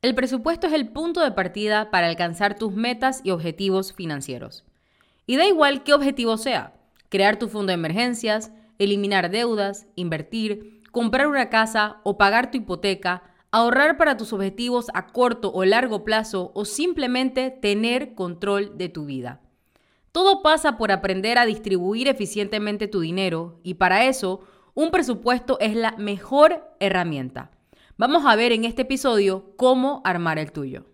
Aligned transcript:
El 0.00 0.14
presupuesto 0.14 0.68
es 0.68 0.74
el 0.74 0.90
punto 0.90 1.22
de 1.22 1.32
partida 1.32 1.90
para 1.90 2.06
alcanzar 2.06 2.56
tus 2.56 2.72
metas 2.72 3.20
y 3.24 3.32
objetivos 3.32 3.92
financieros. 3.92 4.64
Y 5.26 5.36
da 5.36 5.44
igual 5.44 5.82
qué 5.82 5.92
objetivo 5.92 6.36
sea, 6.36 6.74
crear 7.08 7.36
tu 7.36 7.48
fondo 7.48 7.72
de 7.72 7.74
emergencias, 7.74 8.52
eliminar 8.78 9.28
deudas, 9.28 9.88
invertir, 9.96 10.82
comprar 10.92 11.26
una 11.26 11.50
casa 11.50 11.96
o 12.04 12.16
pagar 12.16 12.52
tu 12.52 12.58
hipoteca, 12.58 13.24
ahorrar 13.50 13.96
para 13.96 14.16
tus 14.16 14.32
objetivos 14.32 14.86
a 14.94 15.08
corto 15.08 15.50
o 15.52 15.64
largo 15.64 16.04
plazo 16.04 16.52
o 16.54 16.64
simplemente 16.64 17.50
tener 17.50 18.14
control 18.14 18.78
de 18.78 18.88
tu 18.88 19.04
vida. 19.04 19.40
Todo 20.12 20.42
pasa 20.42 20.76
por 20.76 20.92
aprender 20.92 21.38
a 21.38 21.44
distribuir 21.44 22.06
eficientemente 22.06 22.86
tu 22.86 23.00
dinero 23.00 23.58
y 23.64 23.74
para 23.74 24.04
eso 24.04 24.42
un 24.74 24.92
presupuesto 24.92 25.58
es 25.58 25.74
la 25.74 25.96
mejor 25.96 26.72
herramienta. 26.78 27.50
Vamos 28.00 28.24
a 28.26 28.36
ver 28.36 28.52
en 28.52 28.64
este 28.64 28.82
episodio 28.82 29.56
cómo 29.56 30.02
armar 30.04 30.38
el 30.38 30.52
tuyo. 30.52 30.84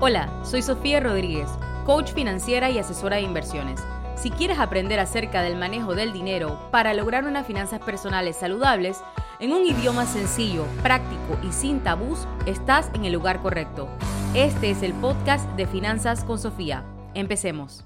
Hola, 0.00 0.28
soy 0.42 0.62
Sofía 0.62 0.98
Rodríguez, 0.98 1.48
coach 1.86 2.10
financiera 2.12 2.68
y 2.68 2.80
asesora 2.80 3.18
de 3.18 3.22
inversiones. 3.22 3.80
Si 4.16 4.32
quieres 4.32 4.58
aprender 4.58 4.98
acerca 4.98 5.42
del 5.42 5.54
manejo 5.54 5.94
del 5.94 6.12
dinero 6.12 6.68
para 6.72 6.94
lograr 6.94 7.26
unas 7.26 7.46
finanzas 7.46 7.78
personales 7.78 8.34
saludables, 8.34 9.00
en 9.38 9.52
un 9.52 9.64
idioma 9.64 10.04
sencillo, 10.06 10.64
práctico 10.82 11.38
y 11.48 11.52
sin 11.52 11.78
tabús, 11.78 12.26
estás 12.44 12.90
en 12.94 13.04
el 13.04 13.12
lugar 13.12 13.40
correcto. 13.40 13.88
Este 14.34 14.72
es 14.72 14.82
el 14.82 14.94
podcast 14.94 15.48
de 15.50 15.68
Finanzas 15.68 16.24
con 16.24 16.40
Sofía. 16.40 16.91
Empecemos. 17.14 17.84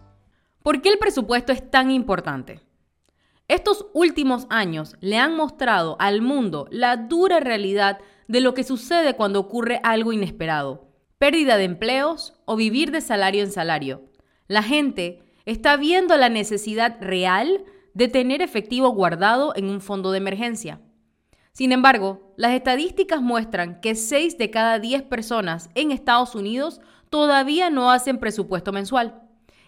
¿Por 0.62 0.83
qué 0.83 0.89
el 0.89 0.98
presupuesto 0.98 1.53
es 1.53 1.71
tan 1.71 1.91
importante? 1.91 2.61
Estos 3.48 3.87
últimos 3.93 4.47
años 4.51 4.97
le 5.01 5.19
han 5.19 5.37
mostrado 5.37 5.97
al 5.98 6.23
mundo 6.23 6.67
la 6.70 6.97
dura 6.97 7.41
realidad 7.41 7.98
de 8.28 8.41
lo 8.41 8.55
que 8.55 8.65
sucede 8.65 9.15
cuando 9.15 9.41
ocurre 9.41 9.81
algo 9.83 10.12
inesperado. 10.12 10.89
Pérdida 11.19 11.56
de 11.56 11.65
empleos 11.65 12.34
o 12.45 12.56
vivir 12.56 12.91
de 12.91 13.00
salario 13.00 13.42
en 13.42 13.50
salario. 13.50 14.03
La 14.48 14.62
gente 14.62 15.23
está 15.45 15.77
viendo 15.77 16.17
la 16.17 16.28
necesidad 16.28 16.98
real 17.00 17.65
de 17.95 18.09
tener 18.09 18.43
efectivo 18.43 18.91
guardado 18.91 19.55
en 19.56 19.70
un 19.70 19.81
fondo 19.81 20.12
de 20.12 20.19
emergencia. 20.19 20.81
Sin 21.53 21.72
embargo, 21.72 22.34
las 22.37 22.53
estadísticas 22.53 23.22
muestran 23.22 23.81
que 23.81 23.95
6 23.95 24.37
de 24.39 24.50
cada 24.50 24.78
10 24.78 25.05
personas 25.05 25.70
en 25.75 25.91
Estados 25.91 26.34
Unidos 26.34 26.81
todavía 27.09 27.70
no 27.70 27.91
hacen 27.91 28.19
presupuesto 28.19 28.72
mensual. 28.72 29.25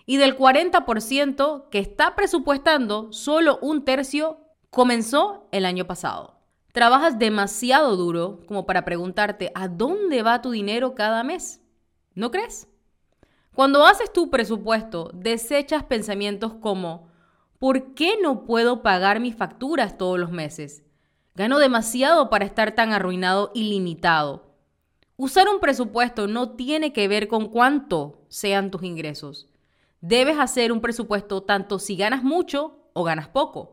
Y 0.09 0.17
del 0.17 0.39
40% 0.39 1.69
que 1.69 1.79
está 1.79 2.17
presupuestando, 2.17 3.13
solo 3.13 3.59
un 3.61 3.85
tercio 3.85 4.39
comenzó 4.71 5.47
el 5.53 5.67
año 5.67 5.87
pasado. 5.87 6.41
Trabajas 6.73 7.19
demasiado 7.19 7.95
duro 7.95 8.41
como 8.47 8.65
para 8.65 8.87
preguntarte 8.87 9.53
a 9.55 9.69
dónde 9.69 10.23
va 10.23 10.41
tu 10.41 10.51
dinero 10.51 10.95
cada 10.95 11.23
mes. 11.25 11.61
¿No 12.15 12.31
crees? 12.31 12.69
Cuando 13.55 13.85
haces 13.85 14.11
tu 14.11 14.31
presupuesto, 14.31 15.11
desechas 15.13 15.85
pensamientos 15.85 16.55
como 16.55 17.09
¿por 17.59 17.93
qué 17.93 18.15
no 18.23 18.47
puedo 18.47 18.83
pagar 18.83 19.21
mis 19.21 19.37
facturas 19.37 19.99
todos 19.99 20.19
los 20.19 20.31
meses? 20.31 20.85
Gano 21.35 21.59
demasiado 21.59 22.31
para 22.31 22.47
estar 22.47 22.75
tan 22.75 22.95
arruinado 22.95 23.51
y 23.55 23.65
limitado. 23.65 24.55
Usar 25.19 25.51
un 25.51 25.61
presupuesto 25.61 26.29
no 26.29 26.53
tiene 26.53 26.95
que 26.95 27.09
ver 27.09 27.29
con 27.29 27.49
cuánto 27.49 28.23
sean 28.29 28.71
tus 28.71 28.85
ingresos. 28.85 29.51
Debes 30.01 30.39
hacer 30.39 30.71
un 30.71 30.81
presupuesto 30.81 31.43
tanto 31.43 31.79
si 31.79 31.97
ganas 31.97 32.23
mucho 32.23 32.91
o 32.93 33.03
ganas 33.03 33.29
poco. 33.29 33.73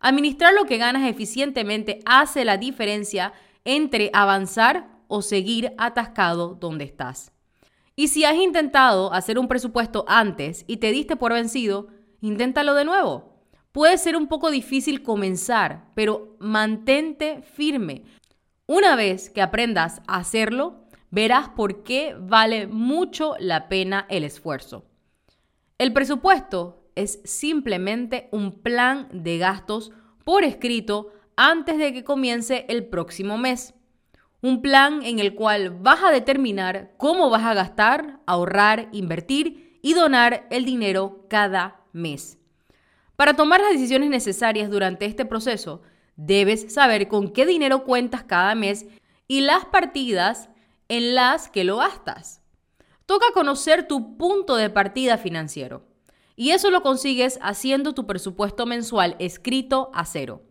Administrar 0.00 0.54
lo 0.54 0.64
que 0.64 0.78
ganas 0.78 1.08
eficientemente 1.08 2.00
hace 2.06 2.44
la 2.44 2.56
diferencia 2.56 3.32
entre 3.64 4.10
avanzar 4.12 4.88
o 5.08 5.22
seguir 5.22 5.72
atascado 5.78 6.54
donde 6.54 6.84
estás. 6.84 7.32
Y 7.94 8.08
si 8.08 8.24
has 8.24 8.36
intentado 8.36 9.12
hacer 9.12 9.38
un 9.38 9.48
presupuesto 9.48 10.04
antes 10.08 10.64
y 10.66 10.78
te 10.78 10.90
diste 10.92 11.16
por 11.16 11.32
vencido, 11.32 11.88
inténtalo 12.20 12.74
de 12.74 12.84
nuevo. 12.84 13.36
Puede 13.72 13.98
ser 13.98 14.16
un 14.16 14.26
poco 14.26 14.50
difícil 14.50 15.02
comenzar, 15.02 15.90
pero 15.94 16.36
mantente 16.38 17.42
firme. 17.42 18.04
Una 18.66 18.96
vez 18.96 19.28
que 19.28 19.42
aprendas 19.42 20.00
a 20.06 20.16
hacerlo, 20.16 20.86
verás 21.10 21.50
por 21.50 21.82
qué 21.82 22.14
vale 22.18 22.66
mucho 22.66 23.34
la 23.38 23.68
pena 23.68 24.06
el 24.08 24.24
esfuerzo. 24.24 24.84
El 25.78 25.92
presupuesto 25.92 26.88
es 26.94 27.20
simplemente 27.24 28.28
un 28.32 28.62
plan 28.62 29.08
de 29.12 29.36
gastos 29.36 29.92
por 30.24 30.42
escrito 30.42 31.12
antes 31.36 31.76
de 31.76 31.92
que 31.92 32.02
comience 32.02 32.64
el 32.68 32.86
próximo 32.86 33.36
mes. 33.36 33.74
Un 34.40 34.62
plan 34.62 35.02
en 35.02 35.18
el 35.18 35.34
cual 35.34 35.70
vas 35.70 36.02
a 36.02 36.10
determinar 36.10 36.94
cómo 36.96 37.28
vas 37.28 37.44
a 37.44 37.52
gastar, 37.52 38.20
ahorrar, 38.26 38.88
invertir 38.92 39.78
y 39.82 39.92
donar 39.92 40.46
el 40.50 40.64
dinero 40.64 41.26
cada 41.28 41.82
mes. 41.92 42.38
Para 43.14 43.34
tomar 43.34 43.60
las 43.60 43.72
decisiones 43.72 44.08
necesarias 44.08 44.70
durante 44.70 45.04
este 45.04 45.26
proceso, 45.26 45.82
debes 46.16 46.72
saber 46.72 47.06
con 47.06 47.32
qué 47.32 47.44
dinero 47.44 47.84
cuentas 47.84 48.24
cada 48.24 48.54
mes 48.54 48.86
y 49.28 49.42
las 49.42 49.66
partidas 49.66 50.48
en 50.88 51.14
las 51.14 51.50
que 51.50 51.64
lo 51.64 51.76
gastas. 51.76 52.40
Toca 53.06 53.26
conocer 53.32 53.86
tu 53.86 54.16
punto 54.16 54.56
de 54.56 54.68
partida 54.68 55.16
financiero. 55.16 55.84
Y 56.34 56.50
eso 56.50 56.70
lo 56.70 56.82
consigues 56.82 57.38
haciendo 57.40 57.94
tu 57.94 58.06
presupuesto 58.06 58.66
mensual 58.66 59.16
escrito 59.18 59.90
a 59.94 60.04
cero. 60.04 60.42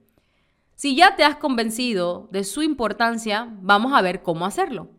Si 0.73 0.95
ya 0.95 1.15
te 1.15 1.23
has 1.23 1.35
convencido 1.35 2.27
de 2.31 2.43
su 2.43 2.63
importancia, 2.63 3.49
vamos 3.61 3.93
a 3.93 4.01
ver 4.01 4.23
cómo 4.23 4.45
hacerlo. 4.45 4.89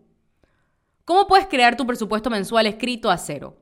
¿Cómo 1.04 1.26
puedes 1.26 1.46
crear 1.46 1.76
tu 1.76 1.86
presupuesto 1.86 2.30
mensual 2.30 2.66
escrito 2.66 3.10
a 3.10 3.16
cero? 3.16 3.56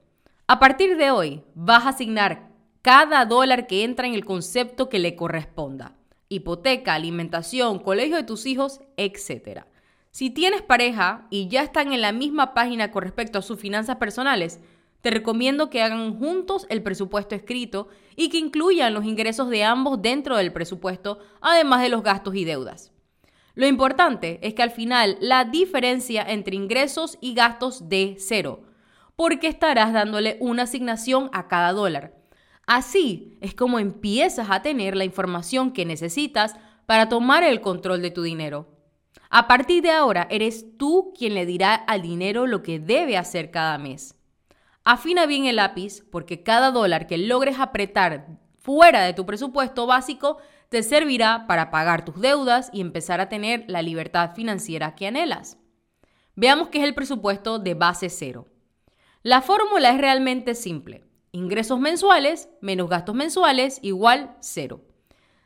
A 0.46 0.58
partir 0.58 0.96
de 0.96 1.10
hoy, 1.10 1.42
vas 1.54 1.84
a 1.84 1.90
asignar 1.90 2.50
cada 2.82 3.24
dólar 3.24 3.66
que 3.66 3.84
entra 3.84 4.06
en 4.06 4.14
el 4.14 4.24
concepto 4.24 4.88
que 4.88 4.98
le 4.98 5.16
corresponda. 5.16 5.96
Hipoteca, 6.28 6.94
alimentación, 6.94 7.78
colegio 7.78 8.16
de 8.16 8.24
tus 8.24 8.44
hijos, 8.44 8.80
etc. 8.96 9.66
Si 10.14 10.30
tienes 10.30 10.62
pareja 10.62 11.26
y 11.28 11.48
ya 11.48 11.64
están 11.64 11.92
en 11.92 12.00
la 12.00 12.12
misma 12.12 12.54
página 12.54 12.92
con 12.92 13.02
respecto 13.02 13.40
a 13.40 13.42
sus 13.42 13.58
finanzas 13.58 13.96
personales, 13.96 14.60
te 15.00 15.10
recomiendo 15.10 15.70
que 15.70 15.82
hagan 15.82 16.16
juntos 16.20 16.68
el 16.68 16.84
presupuesto 16.84 17.34
escrito 17.34 17.88
y 18.14 18.28
que 18.28 18.38
incluyan 18.38 18.94
los 18.94 19.06
ingresos 19.06 19.50
de 19.50 19.64
ambos 19.64 20.00
dentro 20.00 20.36
del 20.36 20.52
presupuesto, 20.52 21.18
además 21.40 21.82
de 21.82 21.88
los 21.88 22.04
gastos 22.04 22.36
y 22.36 22.44
deudas. 22.44 22.92
Lo 23.56 23.66
importante 23.66 24.38
es 24.42 24.54
que 24.54 24.62
al 24.62 24.70
final 24.70 25.18
la 25.20 25.46
diferencia 25.46 26.22
entre 26.22 26.54
ingresos 26.54 27.18
y 27.20 27.34
gastos 27.34 27.88
de 27.88 28.14
cero, 28.20 28.62
porque 29.16 29.48
estarás 29.48 29.92
dándole 29.92 30.36
una 30.38 30.62
asignación 30.62 31.28
a 31.32 31.48
cada 31.48 31.72
dólar. 31.72 32.14
Así 32.68 33.36
es 33.40 33.52
como 33.56 33.80
empiezas 33.80 34.46
a 34.48 34.62
tener 34.62 34.94
la 34.94 35.04
información 35.04 35.72
que 35.72 35.84
necesitas 35.84 36.54
para 36.86 37.08
tomar 37.08 37.42
el 37.42 37.60
control 37.60 38.00
de 38.00 38.12
tu 38.12 38.22
dinero. 38.22 38.73
A 39.36 39.48
partir 39.48 39.82
de 39.82 39.90
ahora, 39.90 40.28
eres 40.30 40.78
tú 40.78 41.12
quien 41.18 41.34
le 41.34 41.44
dirá 41.44 41.74
al 41.74 42.02
dinero 42.02 42.46
lo 42.46 42.62
que 42.62 42.78
debe 42.78 43.16
hacer 43.16 43.50
cada 43.50 43.78
mes. 43.78 44.14
Afina 44.84 45.26
bien 45.26 45.46
el 45.46 45.56
lápiz 45.56 46.04
porque 46.12 46.44
cada 46.44 46.70
dólar 46.70 47.08
que 47.08 47.18
logres 47.18 47.58
apretar 47.58 48.28
fuera 48.60 49.02
de 49.02 49.12
tu 49.12 49.26
presupuesto 49.26 49.88
básico 49.88 50.38
te 50.68 50.84
servirá 50.84 51.48
para 51.48 51.72
pagar 51.72 52.04
tus 52.04 52.20
deudas 52.20 52.70
y 52.72 52.80
empezar 52.80 53.20
a 53.20 53.28
tener 53.28 53.64
la 53.66 53.82
libertad 53.82 54.36
financiera 54.36 54.94
que 54.94 55.08
anhelas. 55.08 55.58
Veamos 56.36 56.68
qué 56.68 56.78
es 56.78 56.84
el 56.84 56.94
presupuesto 56.94 57.58
de 57.58 57.74
base 57.74 58.10
cero. 58.10 58.46
La 59.24 59.42
fórmula 59.42 59.90
es 59.90 59.98
realmente 59.98 60.54
simple. 60.54 61.02
Ingresos 61.32 61.80
mensuales 61.80 62.48
menos 62.60 62.88
gastos 62.88 63.16
mensuales 63.16 63.80
igual 63.82 64.36
cero. 64.38 64.82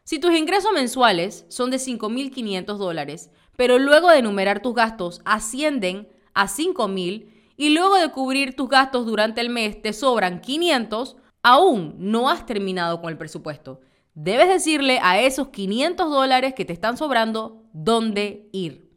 Si 0.09 0.19
tus 0.19 0.35
ingresos 0.35 0.73
mensuales 0.73 1.45
son 1.49 1.71
de 1.71 1.77
5.500 1.77 2.79
dólares, 2.79 3.31
pero 3.59 3.81
luego 3.81 4.09
de 4.09 4.19
enumerar 4.19 4.63
tus 4.63 4.73
gastos 4.73 5.21
ascienden 5.25 6.07
a 6.33 6.47
5.000 6.47 7.27
y 7.57 7.71
luego 7.71 7.97
de 7.97 8.13
cubrir 8.13 8.55
tus 8.55 8.69
gastos 8.69 9.05
durante 9.05 9.41
el 9.41 9.51
mes 9.51 9.83
te 9.83 9.93
sobran 9.93 10.41
500, 10.41 11.17
aún 11.43 11.97
no 11.99 12.31
has 12.31 12.47
terminado 12.47 13.01
con 13.01 13.11
el 13.11 13.19
presupuesto. 13.19 13.81
Debes 14.15 14.47
decirle 14.49 15.01
a 15.03 15.21
esos 15.21 15.49
500 15.49 16.09
dólares 16.09 16.55
que 16.55 16.65
te 16.65 16.73
están 16.73 16.97
sobrando 16.97 17.65
dónde 17.73 18.49
ir. 18.53 18.93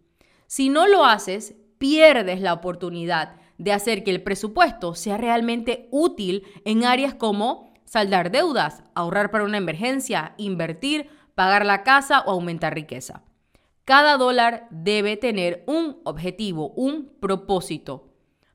Si 0.46 0.70
no 0.70 0.88
lo 0.88 1.06
haces, 1.06 1.56
pierdes 1.80 2.40
la 2.40 2.54
oportunidad 2.54 3.38
de 3.58 3.74
hacer 3.74 4.04
que 4.04 4.12
el 4.12 4.22
presupuesto 4.22 4.94
sea 4.94 5.18
realmente 5.18 5.88
útil 5.90 6.44
en 6.66 6.86
áreas 6.86 7.16
como 7.16 7.74
saldar 7.86 8.30
deudas, 8.30 8.84
ahorrar 8.94 9.32
para 9.32 9.44
una 9.44 9.58
emergencia, 9.58 10.36
invertir, 10.38 11.10
pagar 11.34 11.66
la 11.66 11.82
casa 11.82 12.22
o 12.28 12.30
aumentar 12.30 12.76
riqueza. 12.76 13.24
Cada 13.86 14.18
dólar 14.18 14.68
debe 14.70 15.18
tener 15.18 15.64
un 15.66 16.00
objetivo, 16.04 16.70
un 16.76 17.10
propósito. 17.20 18.10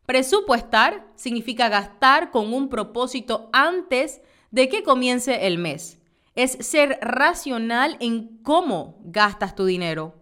Presupuestar 0.07 1.07
significa 1.17 1.69
gastar 1.69 2.31
con 2.31 2.55
un 2.55 2.69
propósito 2.69 3.51
antes 3.53 4.21
de 4.53 4.69
que 4.69 4.85
comience 4.85 5.47
el 5.47 5.59
mes. 5.59 6.01
Es 6.37 6.53
ser 6.61 6.99
racional 7.03 7.97
en 7.99 8.39
cómo 8.43 9.01
gastas 9.05 9.57
tu 9.57 9.65
dinero. 9.65 10.15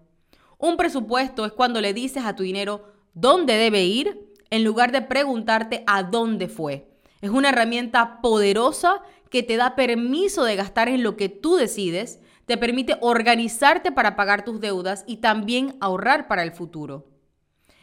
Un 0.58 0.78
presupuesto 0.78 1.44
es 1.44 1.52
cuando 1.52 1.82
le 1.82 1.92
dices 1.92 2.24
a 2.24 2.34
tu 2.34 2.42
dinero 2.42 2.92
dónde 3.12 3.58
debe 3.58 3.84
ir 3.84 4.32
en 4.48 4.64
lugar 4.64 4.90
de 4.90 5.02
preguntarte 5.02 5.84
a 5.86 6.02
dónde 6.02 6.48
fue. 6.48 6.88
Es 7.20 7.30
una 7.30 7.50
herramienta 7.50 8.20
poderosa 8.22 9.02
que 9.28 9.42
te 9.42 9.56
da 9.56 9.74
permiso 9.74 10.44
de 10.44 10.56
gastar 10.56 10.88
en 10.88 11.02
lo 11.02 11.16
que 11.16 11.28
tú 11.28 11.56
decides, 11.56 12.20
te 12.46 12.56
permite 12.56 12.96
organizarte 13.00 13.92
para 13.92 14.16
pagar 14.16 14.44
tus 14.44 14.60
deudas 14.60 15.04
y 15.06 15.18
también 15.18 15.76
ahorrar 15.80 16.28
para 16.28 16.42
el 16.42 16.52
futuro. 16.52 17.08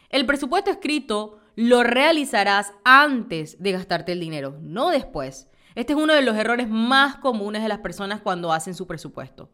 El 0.08 0.26
presupuesto 0.26 0.70
escrito 0.70 1.38
lo 1.56 1.82
realizarás 1.82 2.72
antes 2.84 3.62
de 3.62 3.72
gastarte 3.72 4.12
el 4.12 4.20
dinero, 4.20 4.58
no 4.60 4.90
después. 4.90 5.48
Este 5.74 5.94
es 5.94 5.98
uno 5.98 6.14
de 6.14 6.22
los 6.22 6.36
errores 6.36 6.68
más 6.68 7.16
comunes 7.16 7.62
de 7.62 7.68
las 7.68 7.78
personas 7.78 8.20
cuando 8.20 8.52
hacen 8.52 8.74
su 8.74 8.86
presupuesto. 8.86 9.50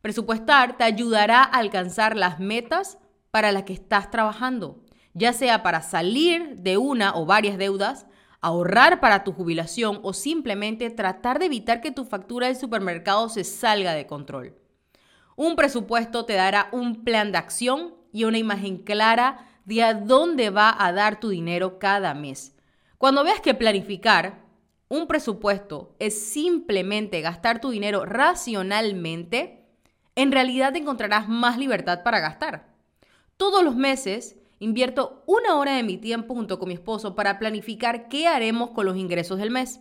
Presupuestar 0.00 0.76
te 0.76 0.84
ayudará 0.84 1.42
a 1.42 1.58
alcanzar 1.58 2.16
las 2.16 2.40
metas 2.40 2.98
para 3.30 3.52
las 3.52 3.64
que 3.64 3.72
estás 3.72 4.10
trabajando, 4.10 4.84
ya 5.12 5.32
sea 5.32 5.62
para 5.62 5.82
salir 5.82 6.56
de 6.56 6.78
una 6.78 7.14
o 7.14 7.26
varias 7.26 7.58
deudas, 7.58 8.06
ahorrar 8.40 9.00
para 9.00 9.24
tu 9.24 9.32
jubilación 9.32 10.00
o 10.02 10.12
simplemente 10.12 10.90
tratar 10.90 11.38
de 11.38 11.46
evitar 11.46 11.80
que 11.80 11.90
tu 11.90 12.04
factura 12.04 12.46
del 12.46 12.56
supermercado 12.56 13.28
se 13.28 13.44
salga 13.44 13.92
de 13.94 14.06
control. 14.06 14.54
Un 15.36 15.56
presupuesto 15.56 16.24
te 16.24 16.34
dará 16.34 16.68
un 16.72 17.04
plan 17.04 17.32
de 17.32 17.38
acción 17.38 17.94
y 18.12 18.24
una 18.24 18.38
imagen 18.38 18.78
clara 18.78 19.46
de 19.64 19.82
a 19.82 19.94
dónde 19.94 20.50
va 20.50 20.74
a 20.78 20.92
dar 20.92 21.20
tu 21.20 21.28
dinero 21.28 21.78
cada 21.78 22.14
mes. 22.14 22.56
Cuando 22.96 23.22
veas 23.22 23.40
que 23.40 23.54
planificar 23.54 24.44
un 24.88 25.06
presupuesto 25.06 25.94
es 25.98 26.30
simplemente 26.30 27.20
gastar 27.20 27.60
tu 27.60 27.70
dinero 27.70 28.06
racionalmente, 28.06 29.66
en 30.16 30.32
realidad 30.32 30.74
encontrarás 30.74 31.28
más 31.28 31.58
libertad 31.58 32.02
para 32.02 32.20
gastar. 32.20 32.74
Todos 33.36 33.62
los 33.62 33.76
meses 33.76 34.37
invierto 34.58 35.22
una 35.26 35.56
hora 35.56 35.74
de 35.74 35.82
mi 35.82 35.96
tiempo 35.98 36.34
junto 36.34 36.58
con 36.58 36.68
mi 36.68 36.74
esposo 36.74 37.14
para 37.14 37.38
planificar 37.38 38.08
qué 38.08 38.26
haremos 38.26 38.70
con 38.70 38.86
los 38.86 38.96
ingresos 38.96 39.38
del 39.38 39.50
mes. 39.50 39.80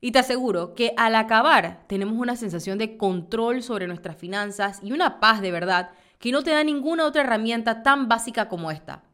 Y 0.00 0.12
te 0.12 0.20
aseguro 0.20 0.74
que 0.74 0.94
al 0.96 1.14
acabar 1.16 1.84
tenemos 1.88 2.16
una 2.18 2.36
sensación 2.36 2.78
de 2.78 2.96
control 2.96 3.62
sobre 3.62 3.86
nuestras 3.86 4.16
finanzas 4.16 4.80
y 4.82 4.92
una 4.92 5.18
paz 5.20 5.40
de 5.40 5.50
verdad 5.50 5.90
que 6.18 6.32
no 6.32 6.42
te 6.42 6.50
da 6.50 6.62
ninguna 6.64 7.04
otra 7.04 7.22
herramienta 7.22 7.82
tan 7.82 8.08
básica 8.08 8.48
como 8.48 8.70
esta. 8.70 9.04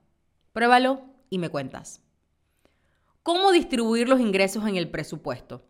Pruébalo 0.52 1.02
y 1.30 1.38
me 1.38 1.48
cuentas. 1.48 2.02
¿Cómo 3.22 3.52
distribuir 3.52 4.08
los 4.08 4.20
ingresos 4.20 4.66
en 4.66 4.76
el 4.76 4.90
presupuesto? 4.90 5.64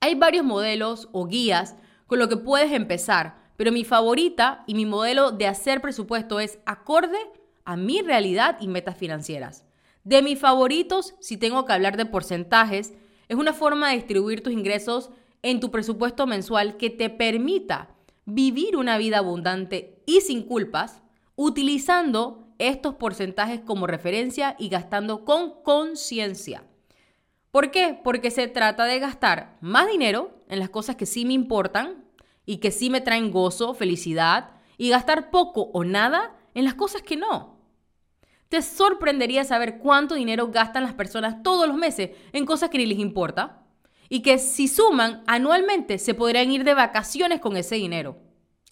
Hay 0.00 0.14
varios 0.14 0.44
modelos 0.44 1.08
o 1.12 1.26
guías 1.26 1.76
con 2.06 2.20
lo 2.20 2.28
que 2.28 2.36
puedes 2.36 2.72
empezar, 2.72 3.50
pero 3.56 3.72
mi 3.72 3.84
favorita 3.84 4.62
y 4.66 4.74
mi 4.74 4.86
modelo 4.86 5.32
de 5.32 5.48
hacer 5.48 5.80
presupuesto 5.80 6.38
es 6.38 6.58
acorde 6.64 7.18
a 7.66 7.76
mi 7.76 8.00
realidad 8.00 8.56
y 8.60 8.68
metas 8.68 8.96
financieras. 8.96 9.64
De 10.04 10.22
mis 10.22 10.38
favoritos, 10.38 11.14
si 11.20 11.36
tengo 11.36 11.66
que 11.66 11.72
hablar 11.72 11.96
de 11.96 12.06
porcentajes, 12.06 12.94
es 13.28 13.36
una 13.36 13.52
forma 13.52 13.90
de 13.90 13.96
distribuir 13.96 14.42
tus 14.42 14.52
ingresos 14.52 15.10
en 15.42 15.60
tu 15.60 15.70
presupuesto 15.70 16.26
mensual 16.26 16.76
que 16.76 16.90
te 16.90 17.10
permita 17.10 17.90
vivir 18.24 18.76
una 18.76 18.98
vida 18.98 19.18
abundante 19.18 20.02
y 20.06 20.20
sin 20.20 20.42
culpas, 20.42 21.02
utilizando 21.34 22.48
estos 22.58 22.94
porcentajes 22.94 23.60
como 23.60 23.86
referencia 23.86 24.56
y 24.58 24.68
gastando 24.68 25.24
con 25.24 25.62
conciencia. 25.62 26.64
¿Por 27.50 27.70
qué? 27.70 27.98
Porque 28.02 28.30
se 28.30 28.48
trata 28.48 28.84
de 28.84 28.98
gastar 28.98 29.56
más 29.60 29.88
dinero 29.88 30.44
en 30.48 30.58
las 30.58 30.70
cosas 30.70 30.96
que 30.96 31.06
sí 31.06 31.24
me 31.24 31.32
importan 31.32 32.04
y 32.44 32.58
que 32.58 32.70
sí 32.70 32.90
me 32.90 33.00
traen 33.00 33.30
gozo, 33.30 33.74
felicidad, 33.74 34.50
y 34.78 34.90
gastar 34.90 35.30
poco 35.30 35.70
o 35.72 35.84
nada 35.84 36.36
en 36.54 36.64
las 36.64 36.74
cosas 36.74 37.02
que 37.02 37.16
no. 37.16 37.55
Te 38.48 38.62
sorprendería 38.62 39.44
saber 39.44 39.78
cuánto 39.78 40.14
dinero 40.14 40.48
gastan 40.48 40.84
las 40.84 40.94
personas 40.94 41.42
todos 41.42 41.66
los 41.66 41.76
meses 41.76 42.10
en 42.32 42.46
cosas 42.46 42.70
que 42.70 42.78
ni 42.78 42.86
les 42.86 42.98
importa 42.98 43.62
y 44.08 44.20
que 44.20 44.38
si 44.38 44.68
suman 44.68 45.22
anualmente 45.26 45.98
se 45.98 46.14
podrían 46.14 46.50
ir 46.52 46.64
de 46.64 46.74
vacaciones 46.74 47.40
con 47.40 47.56
ese 47.56 47.74
dinero. 47.74 48.18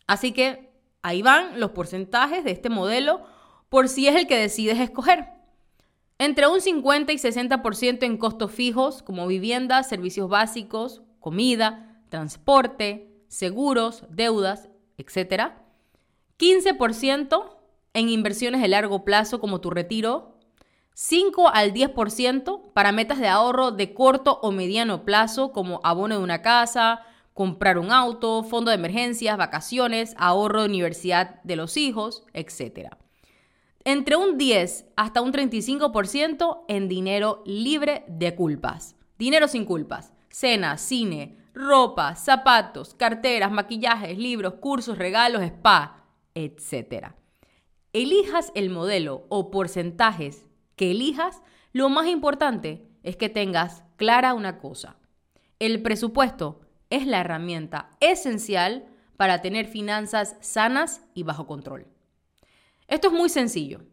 Así 0.07 0.33
que 0.33 0.71
ahí 1.03 1.23
van 1.23 1.59
los 1.59 1.71
porcentajes 1.71 2.45
de 2.45 2.53
este 2.53 2.71
modelo 2.71 3.23
por 3.69 3.89
si 3.89 4.07
es 4.07 4.15
el 4.15 4.27
que 4.27 4.39
decides 4.39 4.79
escoger. 4.79 5.29
Entre 6.19 6.47
un 6.47 6.61
50 6.61 7.13
y 7.13 7.17
60% 7.17 8.05
en 8.05 8.17
costos 8.17 8.53
fijos 8.53 9.03
como 9.03 9.27
vivienda, 9.27 9.83
servicios 9.83 10.29
básicos, 10.29 11.03
comida, 11.19 12.01
transporte, 12.09 13.11
seguros, 13.27 14.05
deudas, 14.09 14.69
etc. 14.97 15.55
15% 16.39 17.54
en 17.95 18.09
inversiones 18.09 18.61
de 18.61 18.69
largo 18.69 19.05
plazo 19.05 19.41
como 19.41 19.61
tu 19.61 19.71
retiro, 19.71 20.35
5 20.95 21.49
al 21.49 21.73
10% 21.73 22.73
para 22.73 22.93
metas 22.93 23.19
de 23.19 23.29
ahorro 23.29 23.73
de 23.73 23.95
corto 23.95 24.39
o 24.43 24.53
mediano 24.53 25.05
plazo 25.05 25.51
como 25.53 25.81
abono 25.83 26.17
de 26.17 26.23
una 26.23 26.43
casa, 26.43 27.03
comprar 27.33 27.79
un 27.79 27.91
auto, 27.91 28.45
fondo 28.45 28.71
de 28.71 28.77
emergencias, 28.77 29.37
vacaciones, 29.37 30.15
ahorro 30.19 30.61
de 30.61 30.69
universidad 30.69 31.43
de 31.43 31.57
los 31.57 31.77
hijos, 31.77 32.23
etc. 32.33 32.91
Entre 33.85 34.17
un 34.17 34.39
10 34.39 34.87
hasta 34.97 35.21
un 35.21 35.33
35% 35.33 36.65
en 36.69 36.89
dinero 36.89 37.43
libre 37.45 38.05
de 38.07 38.35
culpas. 38.37 38.95
Dinero 39.19 39.49
sin 39.49 39.65
culpas. 39.65 40.13
Cena, 40.31 40.79
cine, 40.79 41.37
ropa, 41.55 42.15
zapatos, 42.15 42.95
carteras, 42.95 43.51
maquillajes, 43.51 44.17
libros, 44.17 44.55
cursos, 44.55 44.97
regalos, 44.97 45.43
spa, 45.43 46.05
etc. 46.35 47.15
Elijas 47.95 48.51
el 48.57 48.71
modelo 48.71 49.25
o 49.29 49.53
porcentajes 49.53 50.47
que 50.75 50.91
elijas, 50.91 51.43
lo 51.73 51.89
más 51.89 52.09
importante 52.09 52.89
es 53.05 53.17
que 53.17 53.29
tengas 53.29 53.85
clara 53.95 54.35
una 54.35 54.59
cosa. 54.59 54.97
El 55.61 55.81
presupuesto 55.81 56.61
es 56.91 57.07
la 57.07 57.21
herramienta 57.21 57.91
esencial 58.01 58.85
para 59.17 59.43
tener 59.43 59.67
finanzas 59.67 60.37
sanas 60.41 61.03
y 61.15 61.23
bajo 61.23 61.47
control. 61.47 61.87
Esto 62.89 63.09
es 63.09 63.15
muy 63.15 63.29
sencillo. 63.29 63.85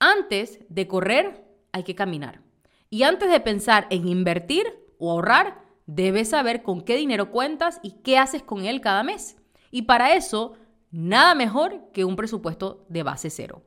Antes 0.00 0.58
de 0.68 0.88
correr, 0.88 1.44
hay 1.70 1.84
que 1.84 1.94
caminar. 1.94 2.42
Y 2.90 3.04
antes 3.04 3.30
de 3.30 3.38
pensar 3.38 3.86
en 3.90 4.08
invertir 4.08 4.66
o 4.98 5.12
ahorrar, 5.12 5.62
debes 5.86 6.30
saber 6.30 6.64
con 6.64 6.80
qué 6.80 6.96
dinero 6.96 7.30
cuentas 7.30 7.78
y 7.84 7.92
qué 8.02 8.18
haces 8.18 8.42
con 8.42 8.64
él 8.64 8.80
cada 8.80 9.04
mes. 9.04 9.36
Y 9.70 9.82
para 9.82 10.16
eso, 10.16 10.54
nada 10.96 11.34
mejor 11.34 11.82
que 11.92 12.04
un 12.04 12.16
presupuesto 12.16 12.86
de 12.88 13.02
base 13.02 13.28
cero. 13.30 13.62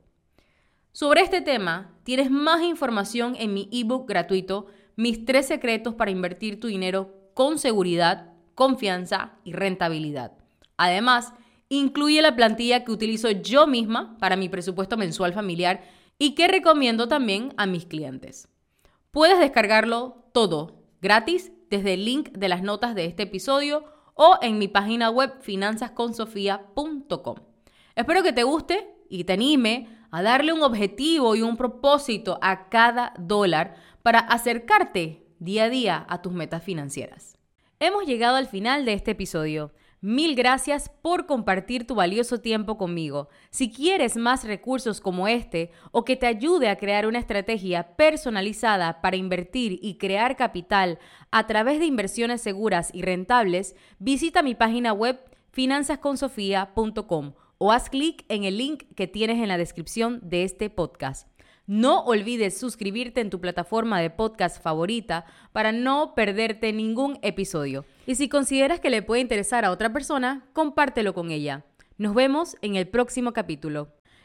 Sobre 0.92 1.20
este 1.20 1.40
tema, 1.40 1.94
tienes 2.02 2.30
más 2.30 2.62
información 2.62 3.36
en 3.38 3.54
mi 3.54 3.68
ebook 3.72 4.08
gratuito, 4.08 4.66
Mis 4.96 5.24
tres 5.24 5.46
secretos 5.46 5.94
para 5.94 6.10
invertir 6.10 6.60
tu 6.60 6.66
dinero 6.66 7.14
con 7.32 7.58
seguridad, 7.58 8.34
confianza 8.54 9.38
y 9.44 9.52
rentabilidad. 9.52 10.32
Además, 10.76 11.32
incluye 11.70 12.20
la 12.20 12.36
plantilla 12.36 12.84
que 12.84 12.92
utilizo 12.92 13.30
yo 13.30 13.66
misma 13.66 14.18
para 14.18 14.36
mi 14.36 14.50
presupuesto 14.50 14.98
mensual 14.98 15.32
familiar 15.32 15.84
y 16.18 16.34
que 16.34 16.48
recomiendo 16.48 17.08
también 17.08 17.54
a 17.56 17.64
mis 17.64 17.86
clientes. 17.86 18.48
Puedes 19.10 19.38
descargarlo 19.38 20.24
todo 20.34 20.82
gratis 21.00 21.50
desde 21.70 21.94
el 21.94 22.04
link 22.04 22.30
de 22.32 22.48
las 22.48 22.62
notas 22.62 22.94
de 22.94 23.06
este 23.06 23.22
episodio 23.22 23.84
o 24.14 24.38
en 24.42 24.58
mi 24.58 24.68
página 24.68 25.10
web 25.10 25.40
finanzasconsofia.com. 25.40 27.36
Espero 27.94 28.22
que 28.22 28.32
te 28.32 28.42
guste 28.44 28.94
y 29.08 29.24
te 29.24 29.32
anime 29.34 29.88
a 30.10 30.22
darle 30.22 30.52
un 30.52 30.62
objetivo 30.62 31.36
y 31.36 31.42
un 31.42 31.56
propósito 31.56 32.38
a 32.42 32.68
cada 32.68 33.12
dólar 33.18 33.76
para 34.02 34.20
acercarte 34.20 35.26
día 35.38 35.64
a 35.64 35.70
día 35.70 36.06
a 36.08 36.22
tus 36.22 36.32
metas 36.32 36.62
financieras. 36.62 37.36
Hemos 37.78 38.06
llegado 38.06 38.36
al 38.36 38.46
final 38.46 38.84
de 38.84 38.92
este 38.92 39.12
episodio. 39.12 39.72
Mil 40.02 40.34
gracias 40.34 40.88
por 40.88 41.26
compartir 41.26 41.86
tu 41.86 41.94
valioso 41.94 42.40
tiempo 42.40 42.78
conmigo. 42.78 43.28
Si 43.50 43.70
quieres 43.70 44.16
más 44.16 44.44
recursos 44.44 44.98
como 44.98 45.28
este 45.28 45.72
o 45.92 46.06
que 46.06 46.16
te 46.16 46.26
ayude 46.26 46.70
a 46.70 46.76
crear 46.76 47.06
una 47.06 47.18
estrategia 47.18 47.96
personalizada 47.96 49.02
para 49.02 49.16
invertir 49.16 49.78
y 49.82 49.98
crear 49.98 50.36
capital 50.36 50.98
a 51.30 51.46
través 51.46 51.80
de 51.80 51.84
inversiones 51.84 52.40
seguras 52.40 52.88
y 52.94 53.02
rentables, 53.02 53.76
visita 53.98 54.42
mi 54.42 54.54
página 54.54 54.94
web 54.94 55.20
finanzasconsofia.com 55.50 57.34
o 57.58 57.70
haz 57.70 57.90
clic 57.90 58.24
en 58.30 58.44
el 58.44 58.56
link 58.56 58.84
que 58.96 59.06
tienes 59.06 59.36
en 59.36 59.48
la 59.48 59.58
descripción 59.58 60.20
de 60.22 60.44
este 60.44 60.70
podcast. 60.70 61.28
No 61.66 62.00
olvides 62.04 62.58
suscribirte 62.58 63.20
en 63.20 63.28
tu 63.28 63.38
plataforma 63.38 64.00
de 64.00 64.08
podcast 64.08 64.62
favorita 64.62 65.26
para 65.52 65.72
no 65.72 66.14
perderte 66.14 66.72
ningún 66.72 67.18
episodio. 67.20 67.84
Y 68.10 68.16
si 68.16 68.28
consideras 68.28 68.80
que 68.80 68.90
le 68.90 69.02
puede 69.02 69.20
interesar 69.20 69.64
a 69.64 69.70
otra 69.70 69.92
persona, 69.92 70.44
compártelo 70.52 71.14
con 71.14 71.30
ella. 71.30 71.64
Nos 71.96 72.12
vemos 72.12 72.56
en 72.60 72.74
el 72.74 72.88
próximo 72.88 73.32
capítulo. 73.32 73.92